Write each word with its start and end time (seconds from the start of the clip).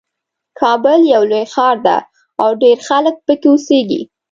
کابل 0.59 0.99
یو 1.13 1.23
لوی 1.31 1.45
ښار 1.53 1.75
ده 1.87 1.97
او 2.41 2.49
ډېر 2.63 2.77
خلک 2.87 3.15
پکې 3.25 3.47
اوسیږي 3.51 4.01